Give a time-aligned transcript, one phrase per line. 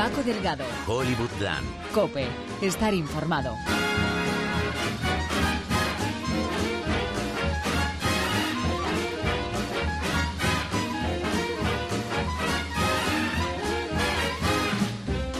[0.00, 0.64] Paco Delgado.
[0.86, 1.92] Hollywoodland.
[1.92, 2.26] Cope.
[2.62, 3.54] Estar informado.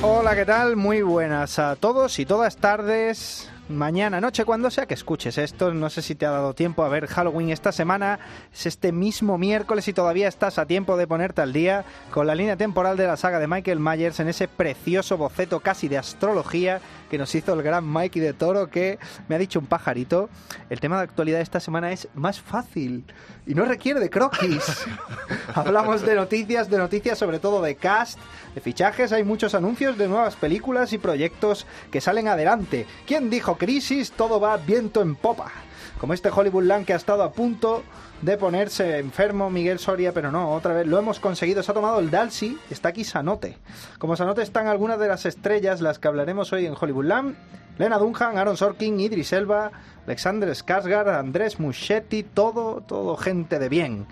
[0.02, 0.76] Hola, ¿qué tal?
[0.76, 3.49] Muy buenas a todos y todas tardes.
[3.70, 6.88] Mañana, noche, cuando sea que escuches esto, no sé si te ha dado tiempo a
[6.88, 8.18] ver Halloween esta semana,
[8.52, 12.34] es este mismo miércoles y todavía estás a tiempo de ponerte al día con la
[12.34, 16.80] línea temporal de la saga de Michael Myers en ese precioso boceto casi de astrología
[17.10, 18.98] que nos hizo el gran Mikey de Toro que
[19.28, 20.30] me ha dicho un pajarito.
[20.68, 23.04] El tema de actualidad esta semana es más fácil
[23.46, 24.86] y no requiere de croquis.
[25.54, 28.18] Hablamos de noticias, de noticias sobre todo de cast,
[28.54, 32.86] de fichajes, hay muchos anuncios de nuevas películas y proyectos que salen adelante.
[33.06, 34.10] ¿Quién dijo crisis?
[34.12, 35.52] Todo va viento en popa.
[36.00, 37.82] Como este Hollywoodland que ha estado a punto
[38.22, 41.62] de ponerse enfermo Miguel Soria, pero no, otra vez lo hemos conseguido.
[41.62, 43.58] Se ha tomado el Dalsy, está aquí Sanote.
[43.98, 47.36] Como Sanote están algunas de las estrellas, las que hablaremos hoy en Hollywoodland.
[47.76, 49.70] Lena Dunham, Aaron Sorkin, Idris Elba,
[50.06, 54.06] Alexander Skarsgård, Andrés Muschietti, todo, todo gente de bien.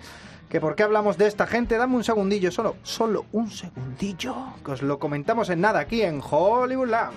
[0.47, 1.77] ¿Que por qué hablamos de esta gente?
[1.77, 6.21] Dame un segundillo, solo, solo un segundillo, que os lo comentamos en nada aquí en
[6.21, 7.13] Hollywoodland.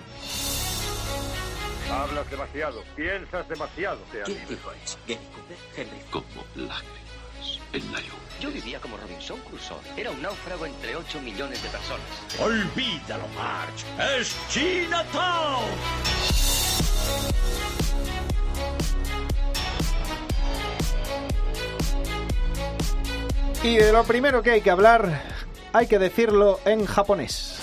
[1.93, 3.98] Hablas demasiado, piensas demasiado.
[4.11, 4.21] Te.
[4.21, 5.57] ¿Gary Cooper?
[5.77, 8.12] Henry como lágrimas en la lluvia.
[8.41, 9.79] Yo vivía como Robinson Crusoe.
[9.97, 12.07] Era un náufrago entre 8 millones de personas.
[12.41, 14.21] Olvídalo, Marge.
[14.21, 15.65] Es Chinatown.
[23.62, 25.23] Y de lo primero que hay que hablar,
[25.73, 27.59] hay que decirlo en japonés.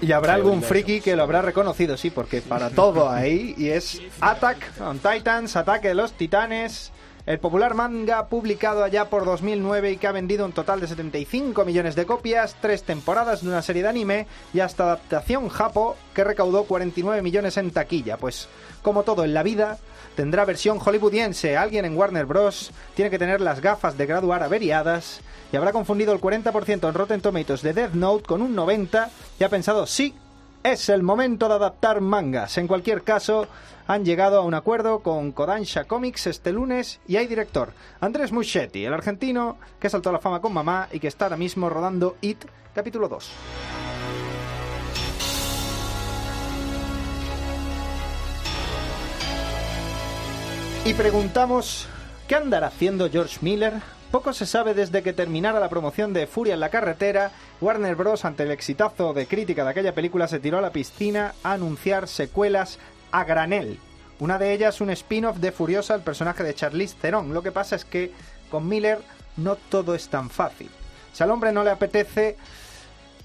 [0.00, 3.54] Y habrá algún friki que lo habrá reconocido, sí, porque para todo ahí.
[3.56, 6.90] Y es Attack on Titans, Ataque de los Titanes.
[7.24, 11.64] El popular manga publicado allá por 2009 y que ha vendido un total de 75
[11.64, 16.24] millones de copias, tres temporadas de una serie de anime y hasta adaptación japo que
[16.24, 18.16] recaudó 49 millones en taquilla.
[18.16, 18.48] Pues
[18.82, 19.78] como todo en la vida,
[20.16, 21.56] tendrá versión hollywoodiense.
[21.56, 22.72] Alguien en Warner Bros.
[22.96, 25.20] tiene que tener las gafas de graduar averiadas
[25.52, 29.44] y habrá confundido el 40% en Rotten Tomatoes de Death Note con un 90% y
[29.44, 30.12] ha pensado, sí,
[30.62, 32.56] es el momento de adaptar mangas.
[32.58, 33.48] En cualquier caso,
[33.86, 38.84] han llegado a un acuerdo con Kodansha Comics este lunes y hay director, Andrés Muschietti,
[38.84, 42.16] el argentino que saltó a la fama con mamá y que está ahora mismo rodando
[42.20, 43.30] It capítulo 2.
[50.84, 51.86] Y preguntamos,
[52.26, 53.74] ¿qué andará haciendo George Miller?
[54.12, 57.30] Poco se sabe desde que terminara la promoción de Furia en la carretera,
[57.62, 58.26] Warner Bros.
[58.26, 62.06] ante el exitazo de crítica de aquella película se tiró a la piscina a anunciar
[62.06, 62.78] secuelas
[63.10, 63.78] a granel.
[64.20, 67.32] Una de ellas un spin-off de Furiosa, el personaje de Charlize Theron.
[67.32, 68.12] Lo que pasa es que
[68.50, 68.98] con Miller
[69.38, 70.68] no todo es tan fácil.
[71.14, 72.36] Si al hombre no le apetece,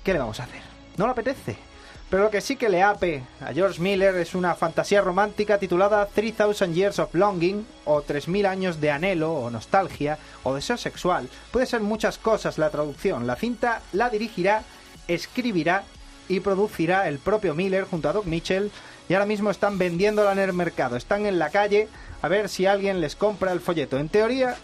[0.05, 0.61] ¿qué le vamos a hacer?
[0.95, 1.66] No le apetece.
[2.09, 6.05] Pero lo que sí que le ape a George Miller es una fantasía romántica titulada
[6.05, 11.27] 3000 Years of Longing o 3000 años de anhelo o nostalgia o deseo sexual.
[11.51, 13.27] Puede ser muchas cosas la traducción.
[13.27, 14.63] La cinta la dirigirá,
[15.09, 15.83] escribirá
[16.29, 18.71] y producirá el propio Miller junto a Doc Mitchell
[19.09, 20.95] y ahora mismo están vendiéndola en el mercado.
[20.95, 21.89] Están en la calle
[22.21, 23.97] a ver si alguien les compra el folleto.
[23.97, 24.55] En teoría,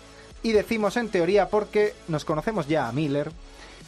[0.43, 3.31] y decimos en teoría porque nos conocemos ya a Miller,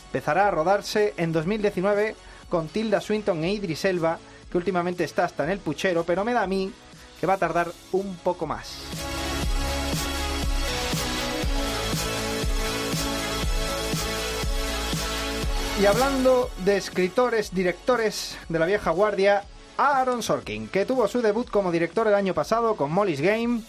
[0.08, 2.16] empezará a rodarse en 2019
[2.50, 4.20] con Tilda Swinton e Idris Elba,
[4.52, 6.72] que últimamente está hasta en el puchero, pero me da a mí
[7.20, 8.78] que va a tardar un poco más.
[15.82, 19.44] Y hablando de escritores, directores de la vieja guardia,
[19.78, 23.62] Aaron Sorkin, que tuvo su debut como director el año pasado con Molly's Game,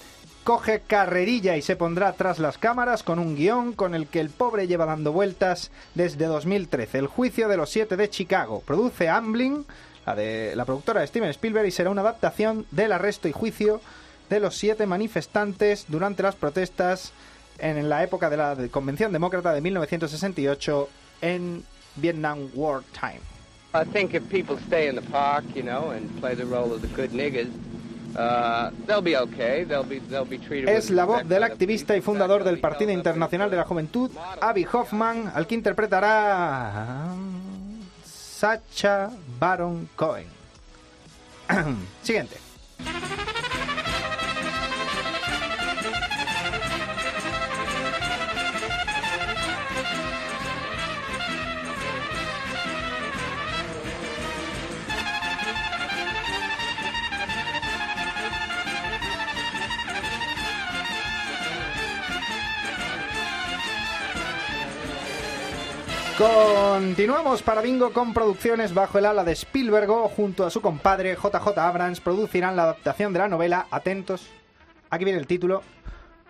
[0.46, 4.30] coge carrerilla y se pondrá tras las cámaras con un guion con el que el
[4.30, 8.62] pobre lleva dando vueltas desde 2013, El juicio de los siete de Chicago.
[8.64, 9.66] Produce Amblin,
[10.06, 13.80] la, de, la productora de Steven Spielberg, y será una adaptación del arresto y juicio
[14.30, 17.12] de los siete manifestantes durante las protestas
[17.58, 20.88] en la época de la Convención Demócrata de 1968
[21.22, 21.64] en
[21.96, 23.18] Vietnam War Time.
[23.74, 26.82] I think if people stay in the park, you know, and play the role of
[26.82, 27.12] the good
[28.16, 29.64] uh, they'll be okay.
[29.64, 30.68] They'll be they'll be treated.
[30.68, 33.66] Es la voz del activista y fundador del Partido Internacional de la.
[33.66, 34.10] Juventud,
[34.40, 37.14] Abby Hoffman, al que interpretará
[38.04, 40.26] Sacha Baron Cohen.
[42.02, 42.36] Siguiente.
[66.18, 71.58] Continuamos para Bingo con producciones bajo el ala de Spielberg junto a su compadre JJ
[71.58, 74.26] Abrams producirán la adaptación de la novela Atentos.
[74.88, 75.62] Aquí viene el título.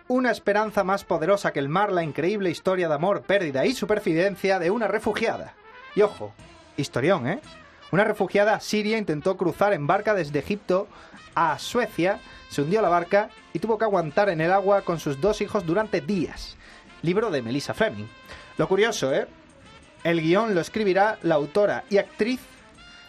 [0.09, 4.59] Una esperanza más poderosa que el mar, la increíble historia de amor, pérdida y supervivencia
[4.59, 5.53] de una refugiada.
[5.95, 6.33] Y ojo,
[6.75, 7.39] historión, ¿eh?
[7.93, 10.89] Una refugiada siria intentó cruzar en barca desde Egipto
[11.33, 12.19] a Suecia,
[12.49, 15.65] se hundió la barca y tuvo que aguantar en el agua con sus dos hijos
[15.65, 16.57] durante días.
[17.03, 18.07] Libro de Melissa Fleming.
[18.57, 19.27] Lo curioso, ¿eh?
[20.03, 22.39] El guion lo escribirá la autora y actriz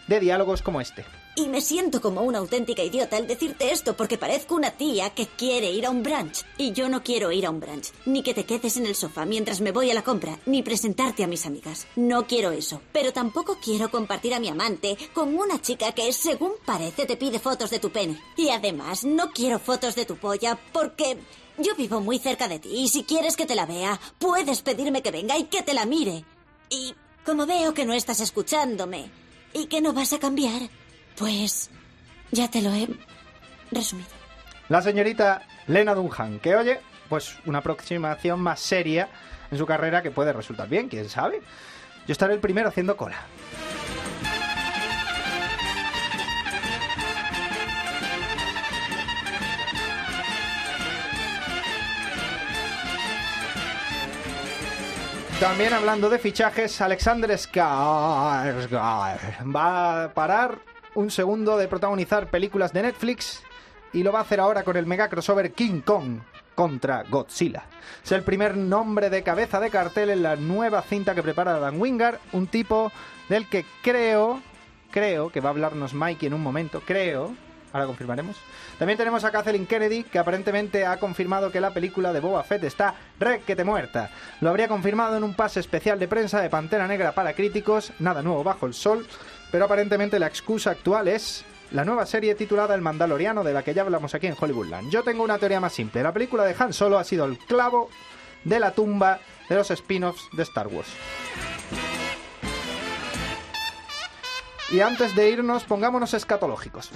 [0.06, 1.05] de diálogos como este.
[1.38, 5.29] Y me siento como una auténtica idiota al decirte esto porque parezco una tía que
[5.29, 6.44] quiere ir a un brunch.
[6.56, 7.93] Y yo no quiero ir a un brunch.
[8.06, 11.23] Ni que te quedes en el sofá mientras me voy a la compra, ni presentarte
[11.23, 11.87] a mis amigas.
[11.94, 12.82] No quiero eso.
[12.93, 17.38] Pero tampoco quiero compartir a mi amante con una chica que, según parece, te pide
[17.38, 18.20] fotos de tu pene.
[18.37, 21.19] Y además, no quiero fotos de tu polla porque
[21.58, 25.02] yo vivo muy cerca de ti y si quieres que te la vea, puedes pedirme
[25.02, 26.25] que venga y que te la mire.
[26.70, 26.94] Y
[27.24, 29.10] como veo que no estás escuchándome
[29.52, 30.62] y que no vas a cambiar,
[31.16, 31.70] pues
[32.30, 32.88] ya te lo he
[33.70, 34.08] resumido.
[34.68, 39.08] La señorita Lena Dunham, que oye, pues una aproximación más seria
[39.50, 41.40] en su carrera que puede resultar bien, quién sabe.
[42.06, 43.18] Yo estaré el primero haciendo cola.
[55.40, 58.75] También hablando de fichajes, Alexander Skarsgård
[59.55, 60.58] va a parar
[60.96, 63.44] un segundo de protagonizar películas de Netflix
[63.93, 66.19] y lo va a hacer ahora con el mega crossover King Kong
[66.56, 67.67] contra Godzilla.
[68.05, 71.81] Es el primer nombre de cabeza de cartel en la nueva cinta que prepara Dan
[71.81, 72.90] Wingard, un tipo
[73.29, 74.43] del que creo,
[74.90, 77.32] creo que va a hablarnos Mikey en un momento, creo,
[77.72, 78.36] ahora confirmaremos.
[78.78, 82.64] También tenemos a Kathleen Kennedy, que aparentemente ha confirmado que la película de Boba Fett
[82.64, 84.10] está requete muerta.
[84.40, 88.22] Lo habría confirmado en un pase especial de prensa de Pantera Negra para críticos, nada
[88.22, 89.06] nuevo bajo el sol,
[89.50, 93.74] pero aparentemente la excusa actual es la nueva serie titulada El Mandaloriano, de la que
[93.74, 94.90] ya hablamos aquí en Hollywoodland.
[94.90, 96.02] Yo tengo una teoría más simple.
[96.02, 97.90] La película de Han Solo ha sido el clavo
[98.44, 100.88] de la tumba de los spin-offs de Star Wars.
[104.70, 106.90] Y antes de irnos, pongámonos escatológicos.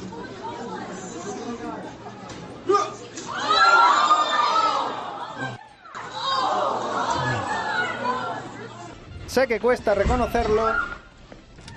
[9.32, 10.62] Sé que cuesta reconocerlo,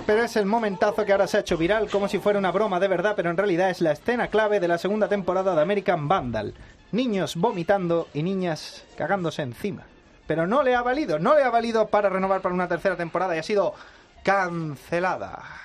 [0.06, 2.82] pero es el momentazo que ahora se ha hecho viral como si fuera una broma
[2.82, 6.10] de verdad, pero en realidad es la escena clave de la segunda temporada de American
[6.10, 6.54] Vandal.
[6.92, 9.84] Niños vomitando y niñas cagándose encima.
[10.28, 13.38] Pero no le ha valido, no le ha valido para renovar para una tercera temporada
[13.38, 13.74] y ha sido
[14.22, 15.65] cancelada.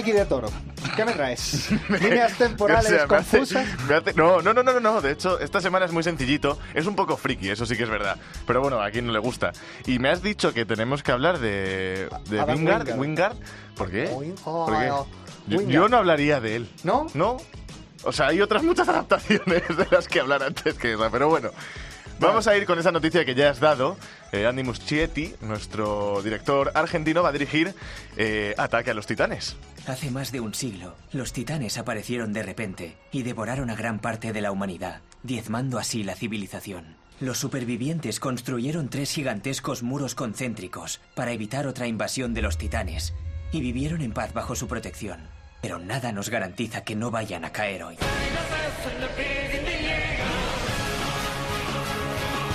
[0.00, 0.48] Mikey de Toro,
[0.96, 1.68] ¿qué me traes?
[2.00, 3.66] ¿Líneas temporales O sea, me hace- confusas?
[3.86, 5.00] me hace- no, no, no, no, no.
[5.02, 6.58] De hecho, esta semana es muy sencillito.
[6.72, 8.16] Es un poco friki, eso sí que es verdad.
[8.46, 9.52] Pero bueno, a quien no le gusta.
[9.86, 12.82] Y me has dicho que tenemos que hablar de, de Adam Wingard.
[12.88, 12.98] Wingard.
[12.98, 13.36] Wingard.
[13.76, 14.04] ¿Por qué?
[14.42, 14.86] ¿Por qué?
[14.86, 15.06] Yo,
[15.58, 15.68] Wingard.
[15.70, 16.70] yo no hablaría de él.
[16.82, 17.06] ¿No?
[17.12, 17.36] ¿No?
[18.04, 21.10] O sea, hay otras muchas adaptaciones de las que hablar antes que esa.
[21.10, 21.50] Pero bueno.
[22.20, 23.96] Vamos a ir con esa noticia que ya has dado.
[24.30, 27.74] Eh, Andy Muschietti, nuestro director argentino, va a dirigir
[28.16, 29.56] eh, Ataque a los Titanes.
[29.86, 34.32] Hace más de un siglo, los titanes aparecieron de repente y devoraron a gran parte
[34.34, 36.96] de la humanidad, diezmando así la civilización.
[37.20, 43.14] Los supervivientes construyeron tres gigantescos muros concéntricos para evitar otra invasión de los titanes
[43.50, 45.20] y vivieron en paz bajo su protección.
[45.62, 47.96] Pero nada nos garantiza que no vayan a caer hoy.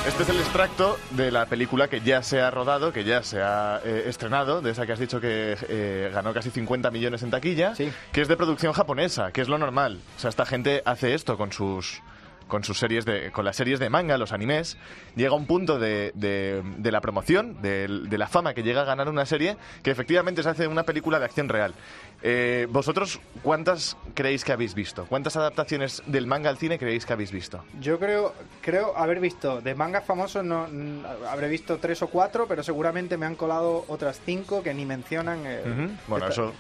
[0.08, 3.42] Este es el extracto de la película que ya se ha rodado, que ya se
[3.42, 7.32] ha eh, estrenado, de esa que has dicho que eh, ganó casi 50 millones en
[7.32, 7.74] taquilla,
[8.12, 10.00] que es de producción japonesa, que es lo normal.
[10.16, 12.02] O sea, esta gente hace esto con sus
[12.48, 14.78] con sus series de con las series de manga, los animes,
[15.16, 18.82] llega a un punto de, de- de la promoción, de, de la fama que llega
[18.82, 21.74] a ganar una serie, que efectivamente se hace una película de acción real.
[22.22, 25.06] Eh, ¿Vosotros cuántas creéis que habéis visto?
[25.06, 27.64] ¿Cuántas adaptaciones del manga al cine creéis que habéis visto?
[27.80, 32.48] Yo creo, creo haber visto de mangas famosos, no, mm, habré visto tres o cuatro,
[32.48, 35.44] pero seguramente me han colado otras cinco que ni mencionan.
[35.46, 35.92] eh, Ujú.
[36.08, 36.54] Bueno, esta- eso.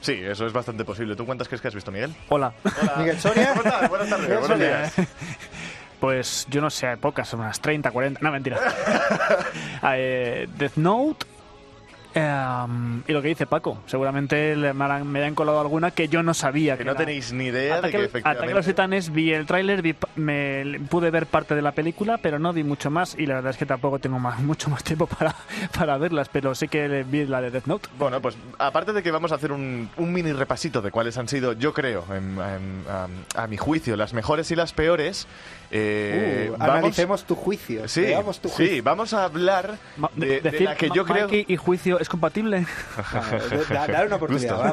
[0.00, 1.14] Sí, eso es bastante posible.
[1.14, 2.14] ¿Tú cuántas crees que has visto, Miguel?
[2.30, 2.54] Hola.
[2.96, 3.50] Miguel Soria.
[3.50, 3.88] ¿Cómo estás?
[3.90, 4.78] Buenas tardes, Miguel buenos Soria.
[4.78, 4.94] días.
[6.00, 8.20] Pues yo no sé, pocas, unas 30, 40.
[8.22, 8.56] No, mentira.
[9.82, 11.26] Eh, Death Note,
[12.14, 16.22] Em, y lo que dice Paco, seguramente le- me, harán- me colado alguna que yo
[16.22, 16.76] no sabía.
[16.76, 18.54] Que no tenéis ni idea de Ataque, que Ataque a efectivamente...
[18.54, 22.64] los Titanes, vi el tráiler, me pude ver parte de la película, pero no vi
[22.64, 25.34] mucho más y la verdad es que tampoco tengo más, mucho más tiempo para,
[25.76, 27.88] para verlas, pero sí que vi la de Death Note.
[27.98, 31.28] Bueno, pues aparte de que vamos a hacer un, un mini repasito de cuáles han
[31.28, 32.84] sido, yo creo, en- en-
[33.36, 35.26] a, a mi juicio, las mejores y las peores,
[35.70, 37.86] eh, Uh, vamos- analicemos tu juicio.
[37.88, 38.82] Sí, veamos tu sí, juicio.
[38.82, 39.78] vamos a hablar
[40.16, 41.26] de, de Decir la que yo creo...
[41.28, 42.66] Mikey y juicio es compatible.
[43.70, 44.70] da- dale una oportunidad, da- una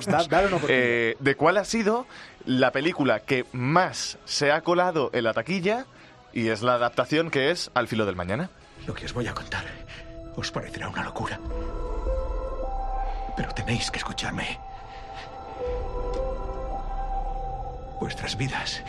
[0.58, 0.64] oportunidad.
[0.70, 2.08] Eh, de cuál ha sido
[2.46, 5.86] la película que más se ha colado en la taquilla
[6.34, 8.50] y es la adaptación que es Al filo del mañana.
[8.86, 9.66] Lo que os voy a contar
[10.36, 11.40] os parecerá una locura.
[13.36, 14.60] Pero tenéis que escucharme.
[18.00, 18.84] Vuestras vidas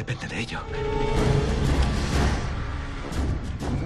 [0.00, 0.60] dependen de ello.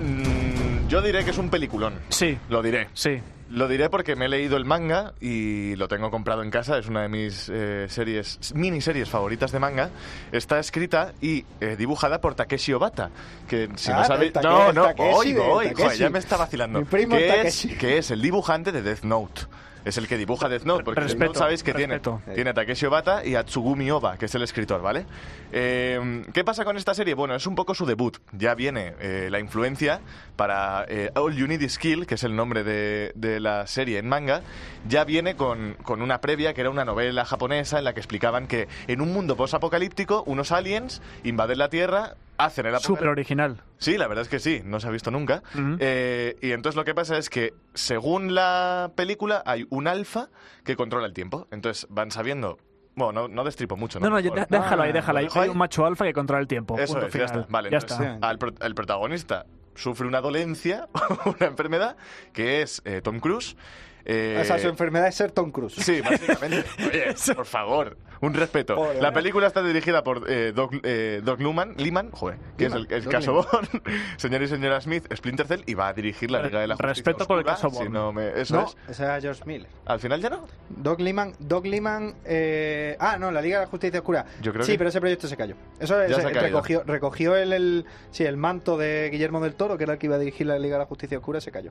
[0.00, 1.94] Mm, yo diré que es un peliculón.
[2.09, 2.38] Sí.
[2.49, 2.88] Lo diré.
[2.94, 3.21] Sí.
[3.50, 6.78] Lo diré porque me he leído el manga y lo tengo comprado en casa.
[6.78, 9.90] Es una de mis eh, series, miniseries favoritas de manga.
[10.33, 13.11] Está escrita y eh, dibujada por Takeshi Obata.
[13.49, 14.33] Que si Ah, no sabéis.
[14.42, 15.75] No, no, Takeshi voy, voy.
[15.75, 16.78] Joder, ya me está vacilando.
[16.80, 17.68] Mi primo que, es, Takeshi.
[17.76, 19.42] que es el dibujante de Death Note.
[19.85, 22.21] Es el que dibuja Death Note, porque Death Respeto, Note sabéis que respeto.
[22.25, 25.05] tiene, tiene a Takeshi Obata y a Tsugumi Oba, que es el escritor, ¿vale?
[25.53, 27.14] Eh, ¿Qué pasa con esta serie?
[27.14, 28.17] Bueno, es un poco su debut.
[28.33, 30.00] Ya viene eh, la influencia
[30.37, 33.99] para eh, All You Need Is Kill, que es el nombre de, de la serie
[33.99, 34.43] en manga,
[34.88, 38.47] ya viene con, con una previa que era una novela japonesa en la que explicaban
[38.47, 43.62] que en un mundo post-apocalíptico unos aliens invaden la Tierra, hacen el Súper original.
[43.79, 45.43] Sí, la verdad es que sí, no se ha visto nunca.
[45.55, 45.76] Ujú.
[45.81, 50.29] Eh, y entonces lo que pasa es que, según la película, hay un alfa
[50.64, 51.47] que controla el tiempo.
[51.50, 52.59] Entonces van sabiendo...
[52.97, 54.09] Bueno, no, no destripo mucho, ¿no?
[54.09, 55.25] No, no, ya- déjalo ahí, déjalo ahí.
[55.25, 56.79] ¿Lo dejo Hay un macho alfa que controla el tiempo.
[56.79, 57.41] Eso punto es, ya final.
[57.41, 57.53] está.
[57.53, 58.29] Vale, ya entonces, está.
[58.29, 60.88] al pro- el protagonista sufre una dolencia,
[61.26, 61.97] una enfermedad,
[62.33, 63.57] que es eh, Tom Cruise.
[64.06, 65.75] Eh, O sea, su enfermedad es ser Tom Cruise.
[65.76, 66.64] Sí, básicamente.
[66.87, 68.76] Oye, por favor, un respeto.
[68.76, 72.87] Joder, la película está dirigida por eh, Doc, eh, Doc Luman, Liman, joder, que Liman,
[72.90, 73.68] es el, caso Bond,
[74.18, 76.92] señor y señora Smith, Splinter Cell, y va a dirigir la Liga de la Justicia
[76.92, 77.90] Respeto por el caso si Bond.
[77.90, 78.76] no me- eso no, es.
[78.90, 79.68] ese era George Miller.
[79.87, 80.46] Al final ya no.
[80.68, 84.26] Doc Liman, Doc Liman, eh, ah, no, la Liga de la Justicia Oscura.
[84.42, 85.54] Yo creo sí, que- pero ese proyecto se cayó.
[85.80, 86.40] Eso se caído.
[86.40, 90.06] recogió, recogió el, el, sí, el manto de Guillermo del Toro, que era el que
[90.06, 91.70] iba a dirigir la Liga de la Justicia Oscura, se cayó.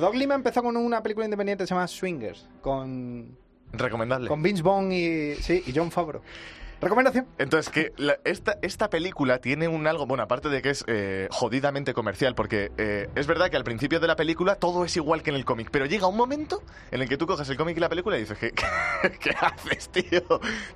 [0.00, 3.36] Doc Liman empezó con una película independiente que se llama Swingers, con,
[3.72, 4.28] Recomendable.
[4.28, 6.22] con Vince Vaughn y, sí, y John Favreau.
[6.84, 7.26] Recomendación.
[7.38, 11.26] Entonces, que la- esta, esta película tiene un algo, bueno, aparte de que es eh,
[11.30, 15.22] jodidamente comercial, porque eh, es verdad que al principio de la película todo es igual
[15.22, 17.76] que en el cómic, pero llega un momento en el que tú coges el cómic
[17.76, 18.52] y la película y dices, ¿qué,
[19.20, 20.22] qué haces, tío?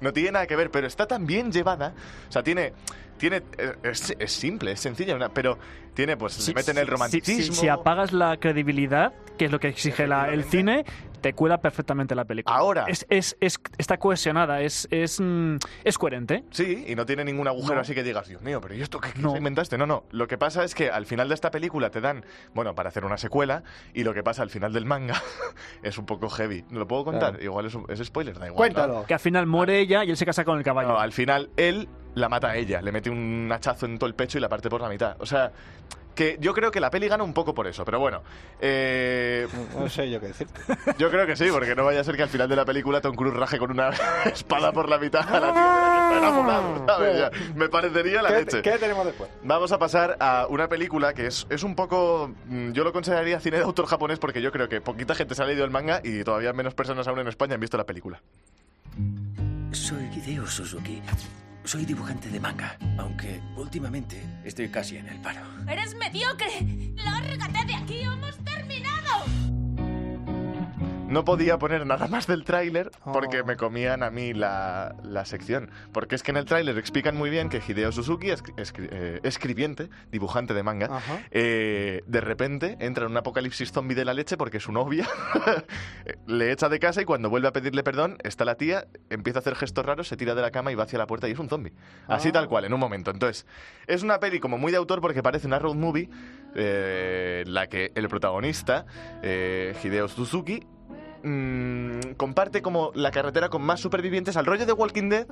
[0.00, 1.92] No tiene nada que ver, pero está tan bien llevada,
[2.28, 2.72] o sea, tiene...
[3.18, 5.58] Tiene, eh, es, es simple, es sencilla, pero
[5.92, 7.52] tiene, pues, Si- le meten el si- romanticismo.
[7.56, 10.84] Si, si apagas la credibilidad, que es lo que exige la- el cine,
[11.18, 12.56] te cuela perfectamente la película.
[12.56, 12.84] Ahora.
[12.88, 16.44] Es, es, es- está cohesionada, es, es, mm, es coherente.
[16.50, 17.80] Sí, y no tiene ningún agujero No.
[17.80, 19.36] así que digas, Dios mío, pero ¿y esto qué, qué No.
[19.36, 19.76] inventaste?
[19.78, 20.04] No, no.
[20.10, 23.04] Lo que pasa es que al final de esta película te dan, bueno, para hacer
[23.04, 23.62] una secuela,
[23.94, 25.14] y lo que pasa al final del manga
[25.82, 26.64] es un poco heavy.
[26.70, 27.30] ¿No lo puedo contar?
[27.32, 27.44] Claro.
[27.44, 28.70] Igual es, un- es spoiler, da igual.
[28.70, 28.74] ¿no?
[28.74, 29.06] Cuéntalo.
[29.06, 30.88] Que al final muere ella y él se casa con el caballo.
[30.88, 34.14] No, al final él la mata a ella, le mete un hachazo en todo el
[34.14, 35.16] pecho y la parte por la mitad.
[35.20, 35.52] O sea,
[36.18, 38.22] que yo creo que la peli gana un poco por eso, pero bueno.
[38.60, 39.46] eh,
[39.78, 40.60] No sé yo qué decirte.
[40.98, 43.00] yo creo que sí, porque no vaya a ser que al final de la película
[43.00, 43.90] Tom Cruise raje con una
[44.24, 47.18] espada por la mitad a la tía de la que está enamorado, ¿sabes?
[47.20, 48.62] Ya, me parecería la ¿Qué, leche.
[48.62, 49.30] qué tenemos después?
[49.44, 52.32] Vamos a pasar a una película que es, es un poco.
[52.46, 55.42] mm, Yo lo consideraría cine de autor japonés porque yo creo que poquita gente se
[55.44, 58.20] ha leído el manga y todavía menos personas aún en España han visto la película.
[59.70, 61.00] Soy Hideo Suzuki.
[61.68, 65.42] Soy dibujante de manga, aunque últimamente estoy casi en el paro.
[65.68, 66.62] ¡Eres mediocre!
[66.94, 68.00] ¡Lárgate de aquí!
[68.00, 69.37] ¡Hemos terminado!
[71.08, 73.12] No podía poner nada más del tráiler Oh.
[73.12, 75.70] porque me comían a mí la, la sección.
[75.92, 79.88] Porque es que en el tráiler explican muy bien que Hideo Suzuki, escri- eh, escribiente,
[80.12, 81.00] dibujante de manga,
[81.30, 85.08] eh, de repente entra en un apocalipsis zombie de la leche porque su novia
[86.26, 89.40] le echa de casa y cuando vuelve a pedirle perdón, está la tía, empieza a
[89.40, 91.38] hacer gestos raros, se tira de la cama y va hacia la puerta y es
[91.38, 91.72] un zombie.
[92.06, 92.32] Así Ah.
[92.32, 93.10] tal cual, en un momento.
[93.10, 93.46] Entonces,
[93.86, 96.10] es una peli como muy de autor porque parece una road movie
[96.54, 98.84] eh, en la que el protagonista,
[99.22, 100.66] eh, Hideo Suzuki,
[101.22, 105.26] mm, comparte como la carretera con más supervivientes al rollo de Walking Dead,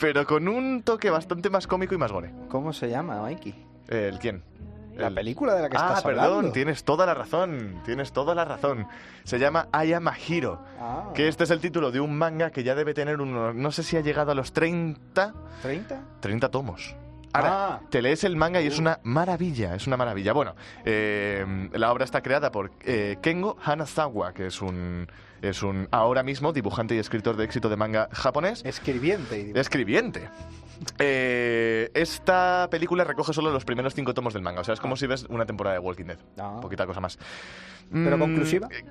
[0.00, 2.32] pero con un toque bastante más cómico y más gore.
[2.48, 3.54] ¿Cómo se llama, Mikey?
[3.88, 4.42] ¿El quién?
[4.96, 6.52] La El- película de la que ah, estás perdón, hablando.
[6.52, 8.86] tienes toda la razón, tienes toda la razón.
[9.24, 11.10] Se llama I Am a Hero, Ah.
[11.14, 13.82] que este es el título de un manga que ya debe tener unos, no sé
[13.84, 15.98] si ha llegado a los 30, ¿30?
[16.20, 16.94] 30 tomos.
[17.34, 17.80] Ahora, Ah.
[17.90, 20.32] te lees el manga y es una maravilla, es una maravilla.
[20.32, 25.08] Bueno, eh, la obra está creada por eh, Kengo Hanazawa, que es un,
[25.40, 28.62] es un ahora mismo dibujante y escritor de éxito de manga japonés.
[28.64, 29.52] Escribiente.
[29.54, 30.28] y- Escribiente.
[30.98, 34.60] Eh, esta película recoge solo los primeros cinco tomos del manga.
[34.60, 36.18] O sea, es como si ves una temporada de Walking Dead.
[36.38, 36.58] Ah.
[36.60, 37.18] Poquita cosa más.
[37.90, 38.68] ¿Pero Mm, conclusiva?
[38.70, 38.84] eh,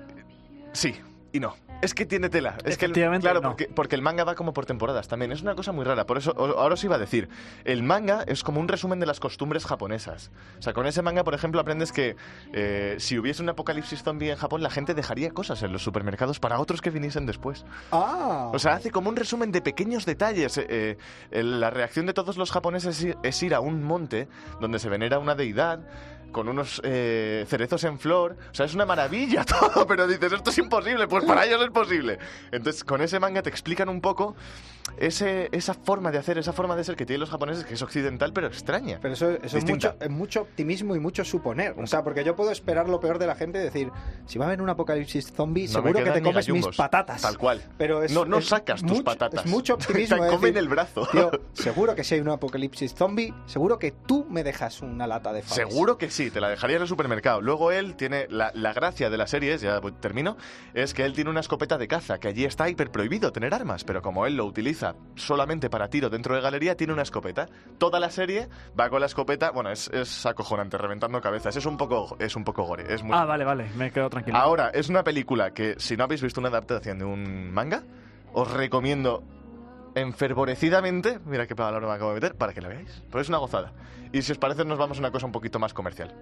[0.72, 0.94] Sí
[1.32, 1.54] y no.
[1.80, 2.50] Es que tiene tela.
[2.64, 3.48] Es que el- Efectivamente, claro, no.
[3.48, 5.32] porque, porque el manga va como por temporadas también.
[5.32, 6.06] Es una cosa muy rara.
[6.06, 7.28] Por eso ahora os iba a decir.
[7.64, 10.30] El manga es como un resumen de las costumbres japonesas.
[10.58, 12.14] O sea, con ese manga, por ejemplo, aprendes que
[12.52, 16.38] eh, si hubiese un apocalipsis zombie en Japón, la gente dejaría cosas en los supermercados
[16.38, 17.64] para otros que viniesen después.
[17.90, 18.50] Ah.
[18.52, 20.58] O sea, hace como un resumen de pequeños detalles.
[20.58, 20.98] Eh,
[21.32, 24.28] eh, la reacción de todos los japoneses es ir a un monte
[24.60, 25.80] donde se venera una deidad
[26.32, 28.36] con unos eh, cerezos en flor.
[28.50, 31.70] O sea, es una maravilla todo, pero dices, esto es imposible, pues para ellos es
[31.70, 32.18] posible.
[32.50, 34.34] Entonces, con ese manga te explican un poco
[34.96, 37.82] ese, esa forma de hacer, esa forma de ser que tienen los japoneses, que es
[37.82, 38.98] occidental, pero extraña.
[39.00, 41.74] Pero eso, eso es, mucho, es mucho optimismo y mucho suponer.
[41.78, 43.90] O sea, porque yo puedo esperar lo peor de la gente y decir,
[44.26, 47.22] si va a haber un apocalipsis zombie, No seguro que te comes mis patatas.
[47.22, 47.62] Tal cual.
[47.78, 49.44] Pero es, no no es sacas tus mucho- patatas.
[49.44, 50.16] Es mucho optimismo.
[50.16, 51.06] Te comen decir, el brazo.
[51.10, 55.32] tío, seguro que si hay un apocalipsis zombie, seguro que tú me dejas una lata
[55.32, 55.68] de faves.
[55.68, 57.40] Seguro que sí, te la dejaría en el supermercado.
[57.40, 60.36] Luego él tiene la, la gracia de la serie, ya termino,
[60.74, 63.84] es que él tiene una escopeta de caza, que allí está hiper prohibido tener armas,
[63.84, 67.48] pero como él lo utiliza solamente para tiro dentro de galería, tiene una escopeta.
[67.78, 68.48] Toda la serie
[68.78, 71.56] va con la escopeta, bueno, es, es acojonante, reventando cabezas.
[71.56, 73.16] Es un poco, es un poco gore, es muy...
[73.16, 74.36] Ah, vale, vale, me quedo tranquilo.
[74.36, 77.82] Ahora, es una película que si no habéis visto una adaptación de un manga,
[78.32, 79.22] os recomiendo
[79.94, 83.02] enfervorecidamente, mira qué palabra me acabo de meter, para que la veáis.
[83.10, 83.72] Pues es una gozada.
[84.12, 86.14] Y si os parece, nos vamos a una cosa un poquito más comercial.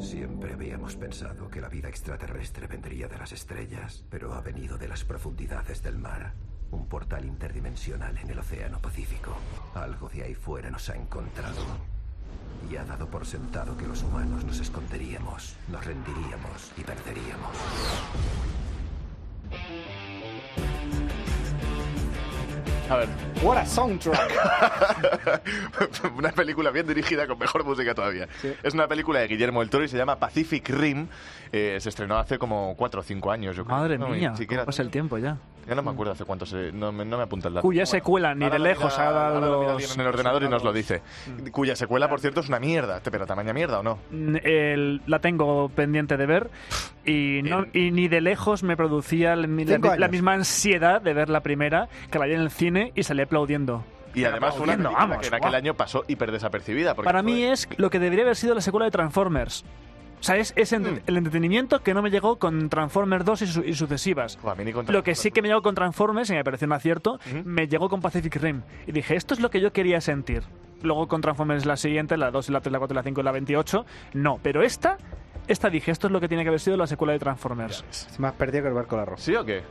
[0.00, 4.88] Siempre habíamos pensado que la vida extraterrestre vendría de las estrellas, pero ha venido de
[4.88, 6.32] las profundidades del mar.
[6.70, 9.36] Un portal interdimensional en el Océano Pacífico.
[9.74, 11.62] Algo de ahí fuera nos ha encontrado.
[12.70, 18.65] Y ha dado por sentado que los humanos nos esconderíamos, nos rendiríamos y perderíamos.
[22.88, 23.08] A ver.
[23.42, 24.30] What a soundtrack.
[26.16, 28.28] una película bien dirigida con mejor música todavía.
[28.62, 31.08] Es una película de Guillermo del Toro y se llama Pacific Rim.
[31.52, 33.76] Eh, se estrenó hace como 4 o 5 años, yo creo.
[33.76, 35.36] Madre No, mía, siquiera- ¿cómo pasa el tiempo ya?
[35.66, 36.70] Ya no me acuerdo hace cuánto se...
[36.72, 37.62] No, me- no me apunta el dato.
[37.62, 40.06] Cuya secuela ni Ahora de lo lejos mira- ha dado ahora lo mira en el
[40.06, 41.02] ordenador y nos lo dice.
[41.50, 43.00] Cuya secuela, por cierto, es una mierda.
[43.02, 43.98] ¿Pero tamaña mierda o no?
[44.10, 46.50] Mm, el- la tengo pendiente de ver
[47.04, 50.10] y, no, y ni de lejos me producía la, la- Cinco la años.
[50.10, 53.84] misma ansiedad de ver la primera que la vi en el cine y salí aplaudiendo.
[54.14, 55.54] Y además fue una Aplaudiendo, película vamos, que en aquel guau.
[55.56, 56.94] año pasó hiper desapercibida.
[56.94, 59.64] Para fue- mí es lo que debería haber sido la secuela de Transformers.
[60.20, 61.00] O sea, es, es Mm.
[61.06, 64.38] el entretenimiento que no me llegó con Transformers 2 y, su- y sucesivas.
[64.44, 66.66] a mí ni con Lo que sí que me llegó con Transformers, y me pareció
[66.66, 68.62] un acierto, me llegó con Pacific Rim.
[68.86, 70.42] Y dije, esto es lo que yo quería sentir.
[70.82, 73.32] Luego con Transformers la siguiente, la 2, la 3, la 4, la 5 y la
[73.32, 74.38] 28, no.
[74.42, 74.98] Pero esta,
[75.48, 77.84] esta dije, esto es lo que tiene que haber sido la secuela de Transformers.
[77.90, 79.22] Se me has perdido que el barco la roja.
[79.22, 79.62] ¿Sí o qué?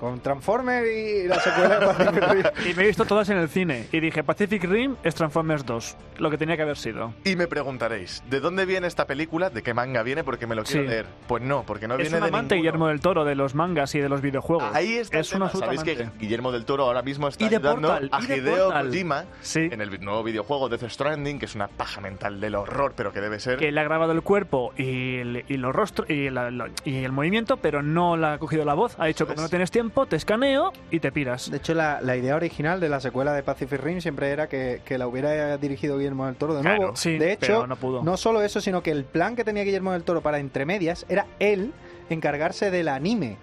[0.00, 2.70] Con Transformer y la secuela de Pacific Rim.
[2.70, 3.86] Y me he visto todas en el cine.
[3.92, 5.96] Y dije, Pacific Rim es Transformers 2.
[6.18, 7.12] Lo que tenía que haber sido.
[7.24, 9.50] Y me preguntaréis, ¿de dónde viene esta película?
[9.50, 10.24] ¿De qué manga viene?
[10.24, 10.88] Porque me lo quiero Sí.
[10.88, 11.06] leer.
[11.28, 12.70] Pues no, porque no es viene un de amante ninguno.
[12.70, 14.64] Guillermo del Toro de los mangas y de los videojuegos.
[14.74, 15.46] Ahí está es un tema.
[15.46, 16.08] absoluto Sabéis que.
[16.18, 18.72] Guillermo del Toro ahora mismo está ayudando Portal, a Hideo.
[18.72, 23.12] Kojima en el nuevo videojuego Death Stranding, que es una paja mental del horror, pero
[23.12, 23.58] que debe ser...
[23.58, 27.04] que le ha grabado el cuerpo y, el- y los rostros y, la- la- y
[27.04, 28.94] el movimiento, pero no le ha cogido la voz.
[28.98, 31.50] Ha dicho, como no tienes tiempo, te escaneo y te piras.
[31.50, 34.80] De hecho, la, la idea original de la secuela de Pacific Rim siempre era que,
[34.84, 36.96] que la hubiera dirigido Guillermo del Toro de Claro, nuevo.
[36.96, 38.16] sí, de hecho, pero no pudo.
[38.16, 41.26] solo eso, sino que el plan que tenía Guillermo del Toro para entre medias era
[41.38, 41.72] él
[42.08, 43.36] encargarse del anime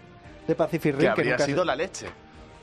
[0.47, 1.01] de Pacific Rim.
[1.01, 2.07] que habría nunca se- sido la leche.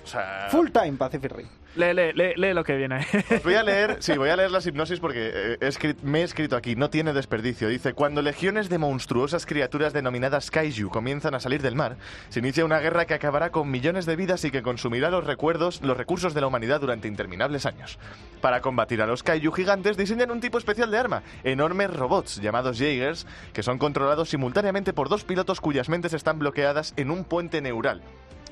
[0.02, 0.48] O sea...
[0.50, 1.48] Full time Pacific Rim.
[1.76, 3.04] Lee, lee, lee- lee lo que viene.
[3.42, 6.54] Voy a leer, sí, voy a leer la hipnosis porque eh, he me he escrito
[6.56, 7.68] aquí, no tiene desperdicio.
[7.68, 11.96] Dice, cuando legiones de monstruosas criaturas denominadas kaiju comienzan a salir del mar,
[12.28, 15.82] se inicia una guerra que acabará con millones de vidas y que consumirá los recuerdos,
[15.82, 17.98] los recursos de la humanidad durante interminables años.
[18.40, 22.78] Para combatir a los kaiju gigantes diseñan un tipo especial de arma, enormes robots llamados
[22.78, 27.60] Jaegers, que son controlados simultáneamente por dos pilotos cuyas mentes están bloqueadas en un puente
[27.60, 28.02] neural.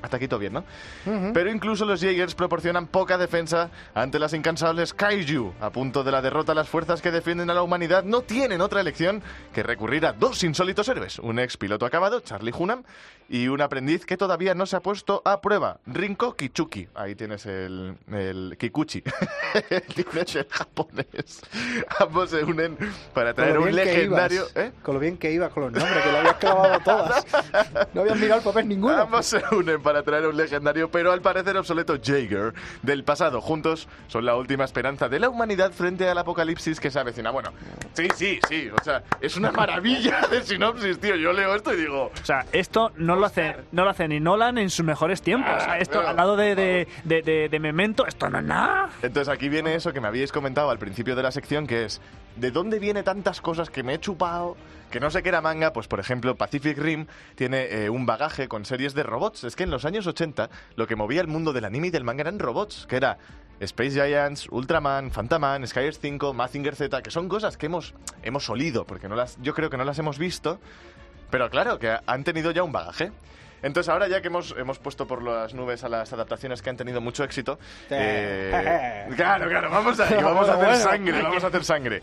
[0.03, 0.65] Hasta aquí todo bien, ¿no?
[1.33, 5.53] Pero incluso los Jaegers proporcionan poca defensa ante las incansables Kaiju.
[5.61, 8.81] A punto de la derrota, las fuerzas que defienden a la humanidad no tienen otra
[8.81, 11.19] elección que recurrir a dos insólitos héroes.
[11.19, 12.83] Un ex piloto acabado, Charlie Hunnam,
[13.29, 16.89] y un aprendiz que todavía no se ha puesto a prueba, Rinko Kichuki.
[16.95, 19.01] Ahí tienes el, el Kikuchi.
[19.95, 21.41] tienes el japonés.
[21.99, 22.77] Ambos se unen
[23.13, 24.47] para traer un legendario...
[24.51, 24.71] ibas, ¿eh?
[24.83, 27.25] Con lo bien que ibas con los nombres, que lo habías clavado todas.
[27.93, 28.97] No habías mirado el papel ninguno.
[28.97, 33.41] Ambos se unen para para traer un legendario, pero al parecer obsoleto Jaeger del pasado.
[33.41, 37.29] Juntos son la última esperanza de la humanidad frente al apocalipsis que se avecina.
[37.29, 37.51] Bueno,
[37.93, 38.69] sí, sí, sí.
[38.75, 41.15] O sea, es una maravilla de sinopsis, tío.
[41.15, 42.11] Yo leo esto y digo.
[42.19, 45.61] O sea, esto no lo hace, no lo hace ni Nolan en sus mejores tiempos.
[45.63, 48.89] Sea, esto pero- al lado de, de, de, de- de Memento, esto no es nada.
[49.03, 52.01] Entonces aquí viene eso que me habíais comentado al principio de la sección, que es
[52.35, 54.57] ¿de dónde viene tantas cosas que me he chupado?
[54.89, 58.47] Que no sé qué era manga, pues por ejemplo Pacific Rim tiene eh, un bagaje
[58.47, 59.43] con series de robots.
[59.43, 62.03] Es que en los años 80 lo que movía el mundo del anime y del
[62.03, 63.17] manga eran robots, que era
[63.59, 67.93] Space Giants, Ultraman, Fantaman, Skyers 5, Mazinger Z, que son cosas que hemos,
[68.23, 70.59] hemos olido, porque no las, yo creo que no las hemos visto,
[71.29, 73.11] pero claro, que han tenido ya un bagaje.
[73.63, 76.75] Entonces ahora ya que hemos, hemos puesto por las nubes a las adaptaciones que han
[76.75, 77.57] tenido mucho éxito,
[77.89, 82.01] eh, claro, claro, vamos a, vamos a hacer sangre, vamos a hacer sangre.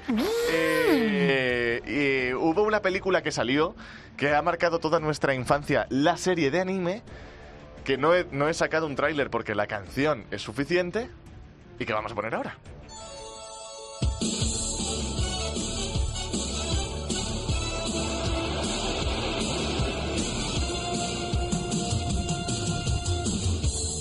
[0.50, 3.74] Eh, eh, hubo una película que salió
[4.16, 7.02] que ha marcado toda nuestra infancia, la serie de anime,
[7.84, 11.10] que no he, no he sacado un tráiler porque la canción es suficiente
[11.78, 12.56] y que vamos a poner ahora.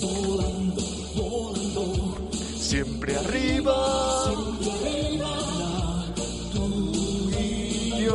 [0.02, 0.82] Volando,
[1.16, 2.30] volando.
[2.32, 3.74] Siempre arriba.
[6.52, 8.06] Tú y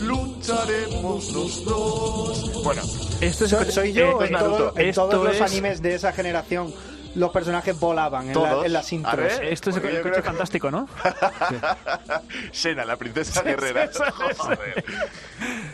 [0.00, 2.62] lucharemos los dos.
[2.64, 2.82] Bueno,
[3.20, 4.72] esto es, soy, yo esto es en, todo-
[5.10, 6.72] todos los es- animes de esa generación.
[7.18, 9.16] Los personajes volaban en, la- en las A intros.
[9.16, 10.88] ver, Esto es el coche creo que- fantástico, ¿no?
[12.52, 13.90] Sena, la princesa Sí, guerrera.
[14.36, 14.84] Joder.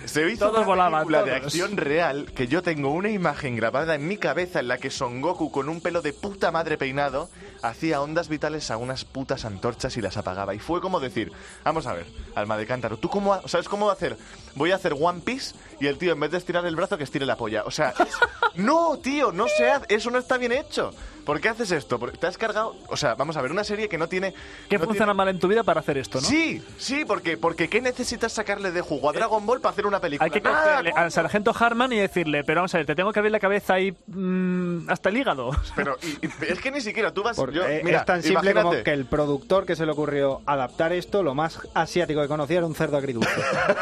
[0.05, 3.95] Se hizo Todos una volaban, película de acción real que yo tengo una imagen grabada
[3.95, 7.29] en mi cabeza en la que Son Goku con un pelo de puta madre peinado
[7.63, 10.55] hacía ondas vitales a unas putas antorchas y las apagaba.
[10.55, 11.33] Y fue como decir,
[11.65, 14.17] vamos a ver, alma de cántaro, ¿tú cómo, ha- sabes cómo hacer?
[14.55, 17.05] Voy a hacer One Piece y el tío en vez de estirar el brazo que
[17.05, 17.63] estire la polla.
[17.65, 18.15] O sea, es-
[18.57, 20.91] no, tío, no se hace, eso no está bien hecho.
[21.25, 21.99] ¿Por qué haces esto?
[21.99, 24.35] Porque te has cargado, o sea, vamos a ver, una serie que no tiene...
[24.69, 26.27] ¿Qué no funciona mal en tu vida para hacer esto, no?
[26.27, 30.01] Sí, sí, porque, porque ¿qué necesitas sacarle de jugo a Dragon Ball para hacer una
[30.01, 30.25] película?
[30.25, 33.13] Hay que Nada, cogerle al sargento Harman y decirle, pero vamos a ver, te tengo
[33.13, 35.51] que abrir la cabeza ahí mm, hasta el hígado.
[35.77, 37.37] Pero y- y- es que ni siquiera tú vas...
[37.37, 38.63] Yo- eh, mira, es tan simple imagínate.
[38.71, 42.59] como que el productor que se le ocurrió adaptar esto, lo más asiático que conocía
[42.59, 43.31] era un cerdo agridulce.